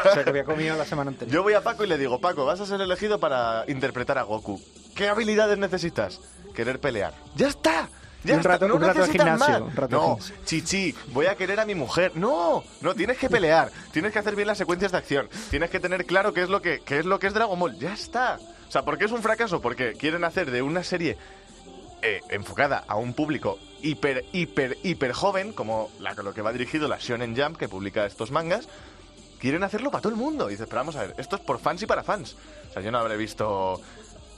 [0.09, 1.33] o sea, que había comido la semana anterior.
[1.33, 4.23] Yo voy a Paco y le digo, Paco, vas a ser elegido para interpretar a
[4.23, 4.61] Goku.
[4.95, 6.21] ¿Qué habilidades necesitas?
[6.53, 7.13] Querer pelear.
[7.35, 7.89] ¡Ya está!
[8.23, 8.49] ¡Ya Un está!
[8.53, 11.75] rato- no un rato de gimnasio, un rato no, chichi, voy a querer a mi
[11.75, 12.13] mujer.
[12.15, 13.69] No, no, tienes que pelear.
[13.91, 15.29] Tienes que hacer bien las secuencias de acción.
[15.49, 17.77] Tienes que tener claro qué es lo que, qué es, lo que es Dragon Ball.
[17.79, 18.39] ¡Ya está!
[18.67, 19.59] O sea, ¿por qué es un fracaso?
[19.61, 21.17] Porque quieren hacer de una serie
[22.01, 26.87] eh, enfocada a un público hiper, hiper, hiper joven, como la, lo que va dirigido
[26.87, 28.69] la Shonen Jump, que publica estos mangas,
[29.39, 30.47] quieren hacerlo para todo el mundo.
[30.47, 32.37] Y dices, pero vamos a ver, esto es por fans y para fans.
[32.69, 33.81] O sea, yo no habré visto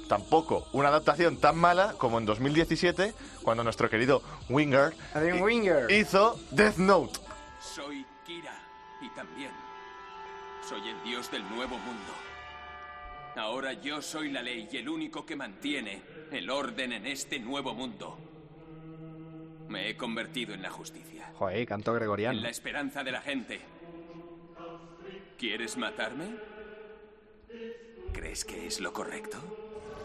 [0.08, 3.13] tampoco una adaptación tan mala como en 2017,
[3.44, 4.94] cuando nuestro querido Winger,
[5.89, 7.20] hizo Death Note.
[7.60, 8.58] Soy Kira
[9.02, 9.52] y también
[10.68, 12.13] soy el dios del nuevo mundo.
[13.36, 17.74] Ahora yo soy la ley y el único que mantiene el orden en este nuevo
[17.74, 18.18] mundo.
[19.68, 22.38] Me he convertido en la justicia, Joder, canto gregoriano.
[22.38, 23.60] en la esperanza de la gente.
[25.38, 26.36] ¿Quieres matarme?
[28.13, 29.38] ¿Crees que es lo correcto?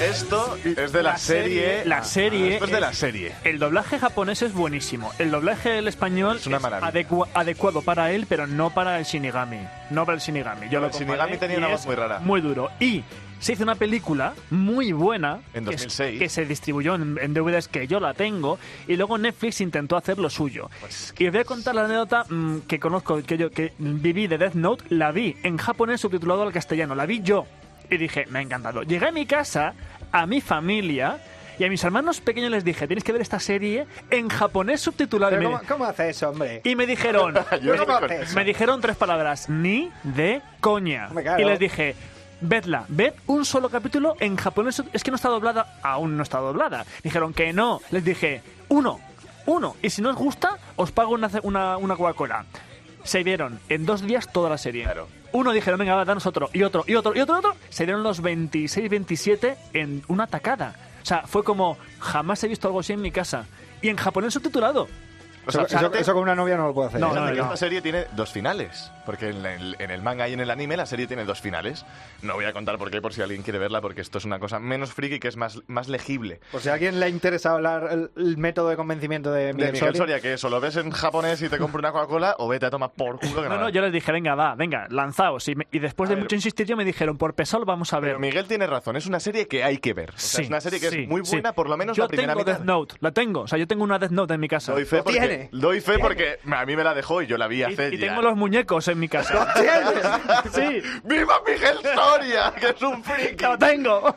[0.00, 1.84] Esto es de la, serie.
[1.86, 2.54] La serie.
[2.54, 3.32] Esto es de la es- serie.
[3.44, 5.10] El doblaje japonés es buenísimo.
[5.18, 6.92] El doblaje del español es, una maravilla.
[6.92, 9.60] adecua- adecuado para él, pero no para el Shinigami.
[9.90, 10.68] No para el Shinigami.
[10.68, 12.18] Yo No, lo el Shinigami tenía una es voz muy rara.
[12.20, 12.70] Muy duro.
[12.80, 13.02] Y
[13.40, 15.40] se hizo una película muy buena.
[15.54, 16.18] En que es- 2006.
[16.18, 18.58] Que, se distribuyó en, en DVDs que yo la tengo.
[18.86, 20.68] Y luego Netflix intentó hacer lo suyo.
[20.80, 24.26] Pues Y os voy a contar la anécdota mm, que conozco, que yo que viví
[24.26, 24.84] de Death Note.
[24.90, 26.94] La vi en japonés subtitulado al castellano.
[26.94, 27.46] La vi yo.
[27.90, 28.82] Y dije, me ha encantado.
[28.82, 29.74] Llegué a mi casa,
[30.12, 31.18] a mi familia.
[31.58, 35.36] Y a mis hermanos pequeños les dije, tenéis que ver esta serie en japonés subtitulado.
[35.36, 36.60] Pero me- ¿cómo, cómo hace eso, hombre?
[36.62, 38.36] y me dijeron, Yo me, no eso.
[38.36, 41.08] me dijeron tres palabras, ni de coña.
[41.36, 41.96] Y les dije,
[42.40, 44.80] vedla, ved un solo capítulo en japonés.
[44.92, 46.86] Es que no está doblada, aún no está doblada.
[47.02, 47.80] Dijeron que no.
[47.90, 49.00] Les dije, uno,
[49.46, 49.74] uno.
[49.82, 52.44] Y si no os gusta, os pago una, una, una Coca-Cola.
[53.04, 54.86] Se vieron en dos días toda la serie.
[55.32, 57.56] Uno dijeron, venga, va, danos otro, y otro, y otro, y otro, y otro.
[57.68, 60.74] Se dieron los 26, 27 en una tacada.
[61.02, 63.46] O sea, fue como, jamás he visto algo así en mi casa.
[63.80, 64.88] Y en japonés subtitulado.
[65.48, 67.00] O sea, eso, eso- eso con una novia no lo puedo hacer.
[67.00, 67.34] Fíjate ¿eh?
[67.34, 68.90] que esta serie tiene dos finales.
[69.06, 71.86] Porque en el, en el manga y en el anime la serie tiene dos finales.
[72.22, 74.38] No voy a contar por qué, por si alguien quiere verla, porque esto es una
[74.38, 76.40] cosa menos friki que es más, más legible.
[76.52, 79.52] Por si a alguien le ha interesado hablar el, el método de convencimiento de De
[79.54, 79.98] Miguel, Miguel Soria.
[79.98, 82.70] Soria, que eso lo ves en japonés y te compro una Coca-Cola o vete a
[82.70, 83.60] tomar por culo que No, nada.
[83.62, 85.48] no, yo les dije, venga, va, venga, lanzaos.
[85.48, 86.24] Y, me- y después de ver.
[86.24, 88.10] mucho insistir, yo me dijeron, por pesado vamos a ver.
[88.10, 90.10] Pero Miguel tiene razón, es una serie que hay que ver.
[90.10, 91.32] O sea, Sí, es una serie que sí, es muy sí.
[91.36, 92.52] buena, por lo menos Yo la primera tengo mitad.
[92.58, 93.40] Death Note, la tengo.
[93.40, 94.72] O sea, yo tengo una Death Note en mi casa.
[94.72, 95.18] Doy fe, porque,
[95.52, 97.98] doy fe porque a mí me la dejó y yo la vi Y, hace y
[97.98, 98.08] ya.
[98.08, 99.54] tengo los muñecos en mi casa.
[100.54, 102.52] sí, ¡Viva Miguel Soria!
[102.58, 103.44] ¡Que es un friki!
[103.44, 104.16] lo tengo.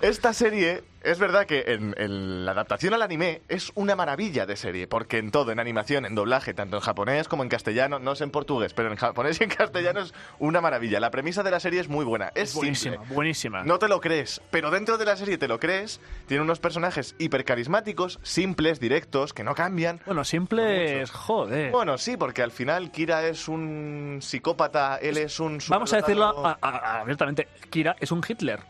[0.00, 4.56] Esta serie, es verdad que en, en la adaptación al anime es una maravilla de
[4.56, 8.14] serie, porque en todo, en animación, en doblaje, tanto en japonés como en castellano, no
[8.14, 11.00] sé en portugués, pero en japonés y en castellano es una maravilla.
[11.00, 13.14] La premisa de la serie es muy buena, es buenísima, simple.
[13.14, 13.62] buenísima.
[13.64, 16.00] No te lo crees, pero dentro de la serie te lo crees.
[16.26, 20.00] Tiene unos personajes hipercarismáticos, simples, directos, que no cambian.
[20.06, 21.70] Bueno, simple es joder.
[21.72, 25.58] Bueno, sí, porque al final Kira es un psicópata, él es un...
[25.68, 27.48] Vamos a decirlo a- abiertamente.
[27.70, 28.60] Kira es un Hitler.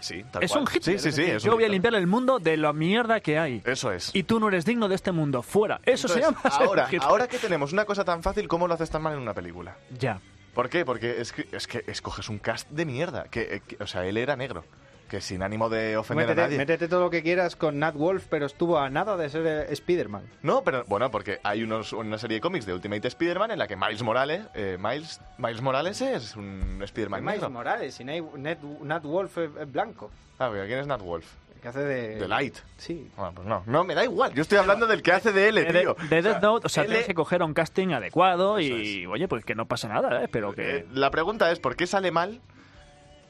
[0.00, 0.62] Sí, tal Es cual.
[0.64, 0.98] un Hitler.
[1.00, 3.62] Sí, sí, yo voy a limpiar el mundo de la mierda que hay.
[3.64, 4.10] Eso es.
[4.14, 5.42] Y tú no eres digno de este mundo.
[5.42, 5.80] Fuera.
[5.84, 6.38] Eso se llama.
[6.44, 9.34] Ahora, ahora que tenemos una cosa tan fácil, ¿cómo lo haces tan mal en una
[9.34, 9.76] película?
[9.98, 10.20] Ya.
[10.54, 10.84] ¿Por qué?
[10.84, 13.24] Porque es que, es que escoges un cast de mierda.
[13.24, 14.64] Que, eh, que- o sea, él era negro.
[15.08, 16.58] Que sin ánimo de ofender a Métete, nadie.
[16.58, 19.66] métete todo lo que quieras con Nat Wolf, pero estuvo a nada de ser eh,
[19.72, 20.22] Spider-Man.
[20.42, 23.66] No, pero bueno, porque hay unos, una serie de cómics de Ultimate Spider-Man en la
[23.66, 27.50] que Miles Morales, eh, Miles, Miles Morales es un Spider-Man Miles negro.
[27.50, 30.10] Morales y Nat, Nat- Nat Wolf es, es blanco.
[30.38, 31.26] Ah, pero ¿quién es Nat Wolf?
[31.54, 32.16] El que hace de...
[32.16, 32.56] De Light.
[32.76, 33.10] Sí.
[33.16, 33.62] Bueno, pues no.
[33.66, 34.34] No, me da igual.
[34.34, 35.96] Yo estoy hablando del que hace de L, De, tío.
[36.10, 39.26] de Death Note, o sea, L- tienes que coger a un casting adecuado y, oye,
[39.26, 40.28] pues que no pasa nada, ¿eh?
[40.30, 40.76] Pero que...
[40.76, 42.40] Eh, la pregunta es, ¿por qué sale mal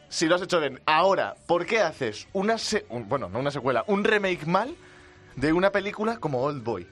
[0.09, 0.81] si lo has hecho bien?
[0.87, 2.59] Ahora, ¿por qué haces una...
[2.59, 4.75] se- un- bueno, no una secuela, un remake mal
[5.37, 6.87] de una película como Old Boy?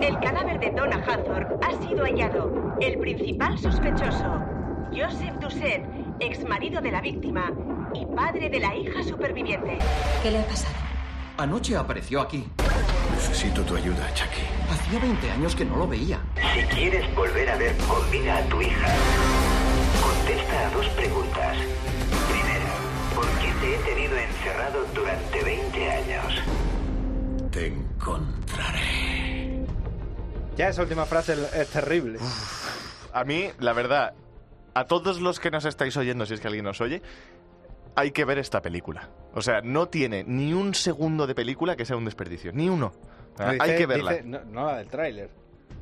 [0.00, 2.76] El cadáver de Donna Hathor ha sido hallado.
[2.80, 4.40] El principal sospechoso,
[4.90, 5.84] Joseph Doucet,
[6.20, 7.52] ex marido de la víctima
[7.94, 9.78] y padre de la hija superviviente.
[10.22, 10.74] ¿Qué le ha pasado?
[11.38, 12.44] Anoche apareció aquí.
[13.14, 14.42] Necesito tu ayuda, Chucky.
[14.70, 16.20] Hacía 20 años que no lo veía.
[16.54, 18.86] Si quieres volver a ver con vida a tu hija,
[20.02, 21.56] contesta a dos preguntas.
[23.22, 26.34] Primera, ¿por qué te he tenido encerrado durante 20 años?
[27.50, 29.64] Te encontraré.
[30.56, 32.18] Ya esa última frase es- terrible.
[33.12, 34.14] A mí, la verdad,
[34.74, 37.02] a todos los que nos estáis oyendo, si es que alguien nos oye,
[37.94, 39.10] hay que ver esta película.
[39.34, 42.52] O sea, no tiene ni un segundo de película que sea un desperdicio.
[42.52, 42.92] Ni uno.
[43.38, 44.12] No, hay que verla.
[44.12, 45.30] dice- no, no la del tráiler.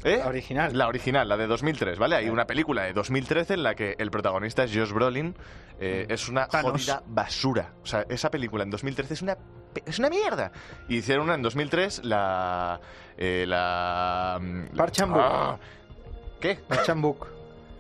[0.05, 0.18] ¿Eh?
[0.18, 0.76] La original.
[0.79, 2.16] La original, la de 2003, ¿vale?
[2.16, 5.35] Hay una película de 2013 en la que el protagonista es Josh Brolin.
[5.79, 6.72] eh, es una Thanos.
[6.72, 7.72] jodida basura.
[7.83, 9.37] O sea, esa película en 2013 es una,
[9.87, 10.53] es una mierda.
[10.88, 12.81] Y hicieron una en 2003, la...
[13.18, 14.38] Eh, la...
[14.40, 15.20] mm, Park Chan-wook.
[15.22, 15.59] Ah,
[16.40, 16.55] ¿Qué?
[16.66, 17.26] Park Chan-wook.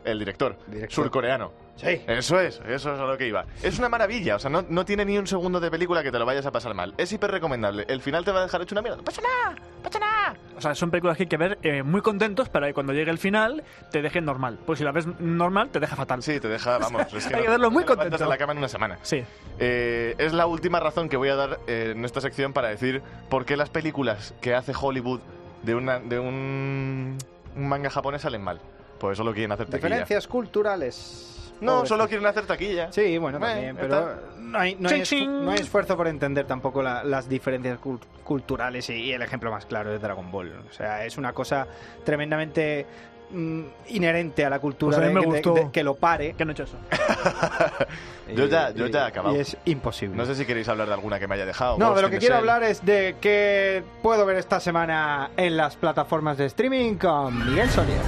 [0.04, 1.04] El director, Director.
[1.04, 1.52] surcoreano.
[1.80, 2.02] Sí.
[2.06, 3.44] Eso es, eso es a lo que iba.
[3.62, 6.18] Es una maravilla, o sea, no, no tiene ni un segundo de película que te
[6.18, 6.92] lo vayas a pasar mal.
[6.98, 7.84] Es hiper recomendable.
[7.88, 9.02] El final te va a dejar hecho una mierda.
[9.02, 10.36] Pasa nada, pasa nada.
[10.56, 13.10] O sea, son películas que hay que ver eh, muy contentos para que cuando llegue
[13.10, 14.58] el final te dejen normal.
[14.66, 16.22] Pues si la ves normal, te deja fatal.
[16.22, 17.12] Sí, te deja, vamos.
[17.14, 18.18] Es que Hay no- que verlo muy te contento.
[18.18, 18.98] de la cama en una semana.
[19.02, 19.24] Sí.
[19.58, 23.00] Eh, es la última razón que voy a dar eh, en esta sección para decir
[23.30, 25.20] por qué las películas que hace Hollywood
[25.62, 27.16] de, una, de un,
[27.56, 28.60] un manga japonés salen mal.
[28.98, 29.66] Pues solo quieren hacer.
[29.70, 31.49] Diferencias culturales.
[31.60, 32.90] No, solo quieren hacer taquilla.
[32.92, 35.44] Sí, bueno, Eh, también, pero no hay, no, hay Ching, esfu- ching.
[35.44, 39.50] no hay esfuerzo por entender tampoco la- las diferencias cul- culturales y, y el ejemplo
[39.50, 40.52] más claro es Dragon Ball.
[40.68, 41.66] O sea, es una cosa
[42.04, 42.86] tremendamente
[43.32, 45.54] mm, inherente a la cultura Pues a mí de- me de- gustó.
[45.54, 46.32] de- que lo pare.
[46.34, 46.76] Que no he hecho eso.
[48.34, 49.34] Yo ya, yo ya he acabado.
[49.36, 50.16] Y es imposible.
[50.16, 51.78] No sé si queréis hablar de alguna que me haya dejado.
[51.78, 55.56] No, Ghost de lo que quiero hablar es de qué puedo ver esta semana en
[55.56, 57.98] las plataformas de streaming con Miguel Soria.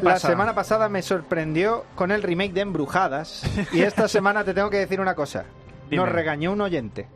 [0.00, 4.54] ¿Qué la semana pasada me sorprendió con el remake de Embrujadas y esta semana te
[4.54, 5.44] tengo que decir una cosa.
[5.90, 6.02] Dime.
[6.02, 7.08] Nos regañó un oyente.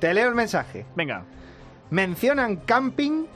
[0.00, 0.86] Te leo el mensaje.
[0.94, 1.24] Venga.
[1.90, 3.26] Mencionan camping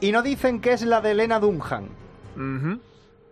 [0.00, 1.88] y no dicen que es la de Elena Dunham.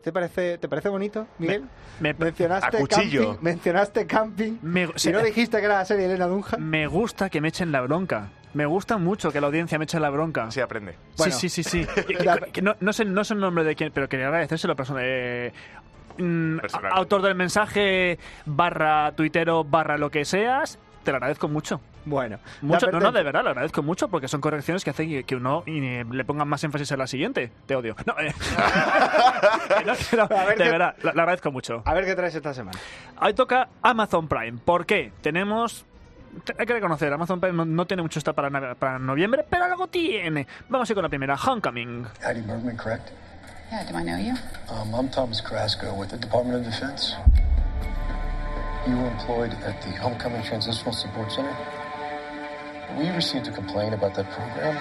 [0.07, 1.65] ¿Te parece, ¿Te parece bonito, Miguel?
[1.99, 3.25] Me, mencionaste A cuchillo.
[3.31, 6.61] camping, mencionaste camping me- y no dijiste que era la serie de Elena Dunham.
[6.61, 8.29] me gusta que me echen la bronca.
[8.55, 10.49] Me gusta mucho que la audiencia me eche la bronca.
[10.53, 10.95] Sí, aprende.
[11.19, 11.35] Bueno.
[11.35, 11.87] Sí, sí, sí, sí.
[12.07, 14.75] Que- que- que no, no sé, no sé el nombre de quién, pero quería agradecérselo
[14.75, 15.01] a persona.
[15.03, 15.53] eh,
[16.19, 16.93] mm, Personal.
[16.95, 21.81] autor del mensaje, barra tuitero, barra lo que seas, te lo agradezco mucho.
[22.07, 25.25] Bueno, Mucho, no, no, de verdad, lo agradezco mucho porque son correcciones que hacen que-
[25.25, 27.51] que uno y, le ponga más énfasis en la siguiente.
[27.67, 27.95] Te odio.
[28.07, 28.33] No, eh,
[29.85, 29.93] no,
[30.29, 31.83] no, de qué- verdad, lo, lo agradezco mucho.
[31.85, 32.79] A ver qué traes esta semana.
[33.17, 34.59] Ahí toca Amazon Prime.
[34.65, 35.13] ¿Por qué?
[35.21, 35.85] Tenemos.
[36.45, 39.65] te- Hay que reconocer, Amazon Prime no, no tiene mucho esta para, para noviembre, pero
[39.65, 40.47] algo tiene.
[40.69, 42.07] Vamos a ir con la primera, Homecoming.
[42.25, 43.11] Hattie Bergman, correct?
[43.73, 44.35] Yeah, do I know you?
[44.73, 47.17] Um, I'm Thomas Carrasco with the Department of Defense.
[48.87, 51.51] You were employed at the Homecoming Transitional Support Center.
[52.95, 54.77] We received a complaint about that program.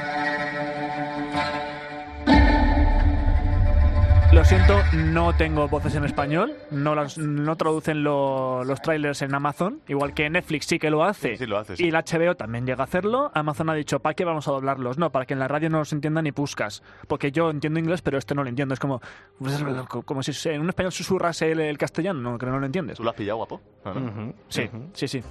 [4.36, 9.34] Lo siento, no tengo voces en español, no, las- no traducen lo- los trailers en
[9.34, 11.32] Amazon, igual que Netflix sí que lo hace.
[11.32, 11.86] Sí, sí, lo hace, sí.
[11.86, 13.32] Y el HBO también llega a hacerlo.
[13.34, 14.98] Amazon ha dicho, ¿para qué vamos a doblarlos?
[14.98, 16.84] No, para que en la radio no los entienda ni puscas.
[17.08, 18.74] Porque yo entiendo inglés, pero este no lo entiendo.
[18.74, 19.00] Es como,
[19.40, 19.64] pues,
[20.04, 22.98] como si en un español susurrase el, el castellano, no, que no lo entiendes.
[22.98, 23.62] ¿Tú lo has pillado, guapo?
[23.86, 24.34] No.
[24.50, 25.24] Sí, sí, sí.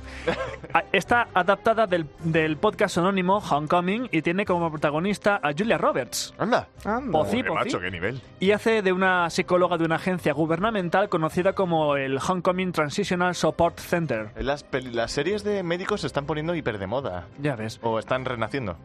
[0.73, 6.33] Ah, Está adaptada del, del podcast anónimo Homecoming y tiene como protagonista a Julia Roberts.
[6.39, 6.69] Anda.
[7.13, 7.53] Pocí, Qué pocí.
[7.67, 8.23] macho, qué nivel.
[8.41, 13.79] Y hace de una psicóloga de una agencia gubernamental conocida como el Homecoming Transitional Support
[13.81, 14.31] Center.
[14.37, 14.65] Las,
[15.13, 17.27] series de médicos se están poniendo hiper de moda.
[17.41, 17.79] Ya ves.
[17.83, 18.77] O están renaciendo.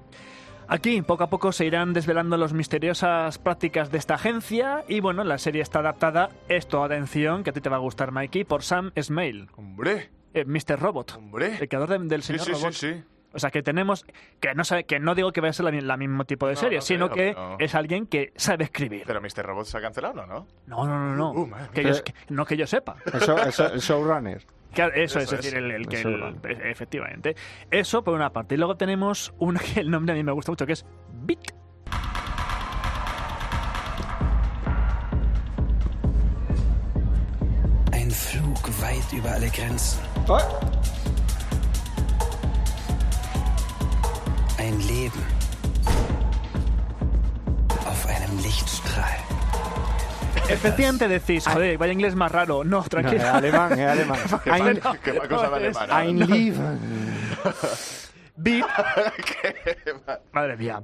[0.67, 4.84] Aquí, poco a poco, se irán desvelando las misteriosas prácticas de esta agencia.
[4.88, 8.12] Y bueno, la serie está adaptada, esto, atención, que a ti te va a gustar,
[8.12, 9.50] Mikey, por Sam Esmail.
[9.56, 10.12] ¡Hombre!
[10.45, 10.80] Mr.
[10.80, 11.15] Robot.
[11.17, 11.58] ¡Hombre!
[11.60, 12.74] El creador de- del Sí, señor sí, sí, Robot.
[12.74, 13.04] sí.
[13.34, 14.06] O sea, que tenemos.
[14.39, 16.54] Que no, sabe, que no digo que vaya a ser la, la mismo tipo de
[16.56, 19.04] No, serie, no sino creo, que es alguien que sabe escribir.
[19.06, 19.44] Pero Mr.
[19.46, 20.26] Robot se ha cancelado, ¿no?
[20.26, 20.48] ¿no?
[20.68, 21.32] No, no, no, no.
[21.42, 22.96] Uh, que yo, que- no que yo sepa.
[23.13, 24.44] Eso, eso, el showrunner.
[24.74, 25.52] Claro, eso, Eso es, es.
[25.52, 26.02] decir, el, el que.
[26.02, 27.36] El- e- efectivamente.
[27.72, 28.56] Eso por una parte.
[28.56, 31.52] Y luego tenemos una que el nombre a mí me gusta mucho, que es Bit.
[37.92, 40.00] Ein Flug weit über alle Grenzen.
[44.70, 45.24] Ein Leben
[47.88, 49.18] auf einem Lichtstrahl.
[50.48, 52.64] Efectivamente decís, joder, vaya inglés más raro.
[52.64, 53.28] No, No, es tranquilo.
[53.34, 54.20] alemán, es alemán.
[54.44, 54.80] Qué
[55.12, 55.98] qué cosa de alemana.
[55.98, 56.80] Ein Leben.
[58.41, 58.65] Bit.
[60.32, 60.82] Madre mía.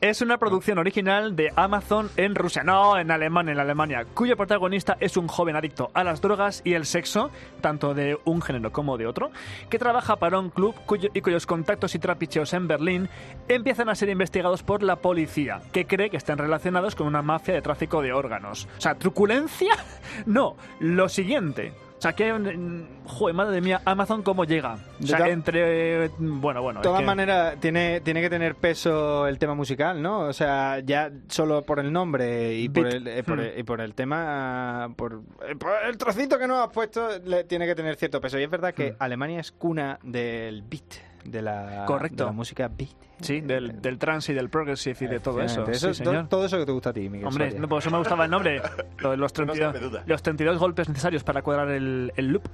[0.00, 4.96] Es una producción original de Amazon en Rusia, no en Alemania, en Alemania, cuyo protagonista
[5.00, 7.30] es un joven adicto a las drogas y el sexo,
[7.60, 9.30] tanto de un género como de otro,
[9.68, 13.08] que trabaja para un club cuyo- y cuyos contactos y trapicheos en Berlín
[13.48, 17.54] empiezan a ser investigados por la policía, que cree que están relacionados con una mafia
[17.54, 18.68] de tráfico de órganos.
[18.78, 19.74] O sea, ¿truculencia?
[20.24, 21.72] No, lo siguiente.
[21.98, 22.32] O sea, que...
[22.32, 24.78] mm, Joder, madre mía, Amazon cómo llega.
[25.02, 26.08] O sea, entre...
[26.18, 26.80] Bueno, bueno.
[26.80, 30.20] De es todas que- maneras, tiene, tiene que tener peso el tema musical, ¿no?
[30.20, 33.40] O sea, ya solo por el nombre y por el, eh, por, Hmm.
[33.40, 37.44] el- y por el tema, por, eh, por el trocito que nos has puesto, le,
[37.44, 38.38] tiene que tener cierto peso.
[38.38, 40.82] Y es verdad que Alemania es cuna del beat,
[41.26, 42.24] de la, Correcto.
[42.24, 42.90] de la música beat.
[43.20, 45.64] Sí, del, del trance y del progressive y de todo eso.
[45.72, 46.28] Sí, señor.
[46.28, 47.26] todo eso que te gusta a ti, Miguel.
[47.26, 47.60] Hombre, Soria.
[47.60, 48.60] no, por eso me gustaba el nombre.
[48.98, 50.02] Lo de los, No 32, cabe duda.
[50.06, 52.44] los 32 golpes necesarios para cuadrar el, el loop.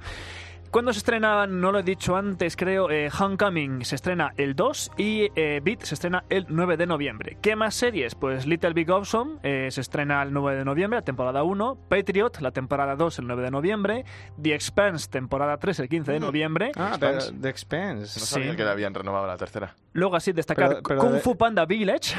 [0.73, 1.47] ¿Cuándo se estrena?
[1.47, 2.91] No lo he dicho antes, creo.
[2.91, 7.37] eh, Homecoming se estrena el 2 y eh, Beat se estrena el 9 de noviembre.
[7.43, 8.15] ¿Qué más series?
[8.15, 11.77] Pues Little Big Awesome eh, se estrena el 9 de noviembre, la temporada 1.
[11.91, 14.05] Patriot, la temporada 2, el 9 de noviembre.
[14.43, 16.73] The Expanse, temporada 3, el 15 de noviembre.
[16.77, 18.19] Ah, pero The Expense.
[18.19, 18.57] No sabía Sí.
[18.57, 19.75] que le habían renovado la tercera.
[19.93, 22.17] Luego así destacar Pero- pero Kung de- Fu Panda Village.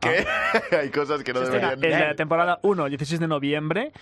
[0.00, 0.26] ¿Qué?
[0.76, 1.84] Hay cosas que no Se deberían...
[1.84, 3.92] en la temporada 1, 16 de noviembre.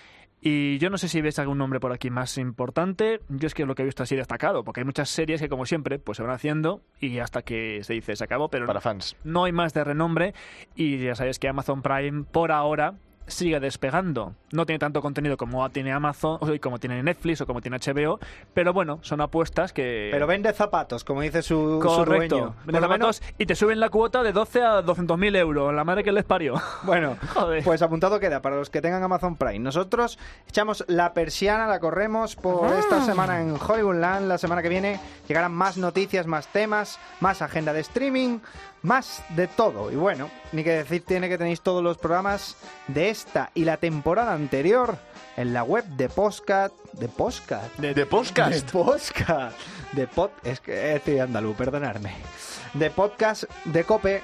[0.43, 3.19] Y yo no sé si ves algún nombre por aquí más importante.
[3.29, 5.67] Yo es que lo que he visto así destacado, porque hay muchas series que, como
[5.67, 9.15] siempre, pues se van haciendo y hasta que se dice se acabó, pero Para fans.
[9.23, 10.33] no hay más de renombre.
[10.75, 12.95] Y ya sabes que Amazon Prime, por ahora,
[13.27, 14.33] sigue despegando.
[14.51, 18.19] No tiene tanto contenido como tiene Amazon, o como tiene Netflix o como tiene HBO,
[18.53, 20.09] pero bueno, son apuestas que.
[20.11, 22.35] Pero vende zapatos, como dice su, su Correcto.
[22.35, 22.55] dueño.
[22.65, 25.35] Vende Por lo menos- zapatos y te suben la cuota de 12 a 200 mil
[25.35, 25.73] euros.
[25.73, 26.55] La madre que les parió.
[26.83, 27.63] Bueno, Joder.
[27.63, 29.59] pues apuntado queda para los que tengan Amazon Prime.
[29.59, 32.79] Nosotros echamos la persiana, la corremos por Ah.
[32.79, 34.27] esta semana en Hollywoodland.
[34.27, 38.39] La semana que viene llegarán más noticias, más temas, más agenda de streaming,
[38.83, 39.91] más de todo.
[39.91, 42.55] Y bueno, ni que decir tiene que tenéis todos los programas
[42.87, 44.97] de esta y la temporada anterior
[45.37, 46.71] en la web de Postcat.
[46.93, 47.71] ¿De Postcat?
[47.77, 47.93] De, ¿De?
[47.93, 48.69] De podcast.
[49.93, 50.29] De pod...
[50.43, 52.13] Es que estoy andaluz, perdonadme.
[52.73, 54.21] De podcast de Cope.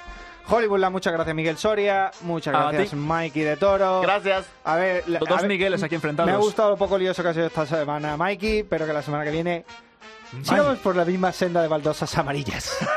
[0.49, 2.95] Hollywoodland, muchas gracias Miguel Soria, muchas A gracias ti.
[2.95, 3.99] Mikey de Toro.
[4.01, 4.45] Gracias.
[4.63, 6.29] A ver, la- Dos ver, Migueles aquí enfrentados.
[6.31, 9.01] Me ha gustado lo poco lioso que ha sido esta semana Mikey, pero que la
[9.01, 9.65] semana que viene
[10.43, 12.77] sigamos por la misma senda de baldosas amarillas.